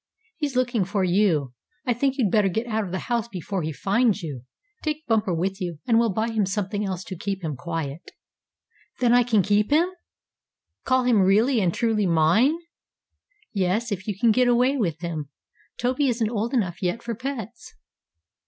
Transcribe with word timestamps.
"He's 0.35 0.55
looking 0.55 0.83
for 0.83 1.03
you. 1.03 1.53
I 1.85 1.93
think 1.93 2.17
you'd 2.17 2.31
better 2.31 2.49
get 2.49 2.65
out 2.65 2.83
of 2.83 2.89
the 2.89 2.97
house 3.05 3.27
before 3.27 3.61
he 3.61 3.71
finds 3.71 4.23
you. 4.23 4.45
Take 4.81 5.05
Bumper 5.05 5.31
with 5.31 5.61
you, 5.61 5.77
and 5.85 5.99
we'll 5.99 6.09
buy 6.11 6.29
him 6.31 6.47
something 6.47 6.83
else 6.83 7.03
to 7.03 7.15
keep 7.15 7.43
him 7.43 7.55
quiet." 7.55 8.09
"Then 8.99 9.13
I 9.13 9.21
can 9.21 9.43
keep 9.43 9.69
him? 9.69 9.87
call 10.85 11.03
him 11.03 11.21
really 11.21 11.61
and 11.61 11.71
truly 11.71 12.07
mine?" 12.07 12.57
"Yes, 13.53 13.91
if 13.91 14.07
you 14.07 14.17
can 14.17 14.31
get 14.31 14.47
away 14.47 14.75
with 14.75 15.01
him. 15.01 15.29
Toby 15.77 16.07
isn't 16.07 16.29
old 16.31 16.55
enough 16.55 16.81
yet 16.81 17.03
for 17.03 17.13
pets." 17.13 17.75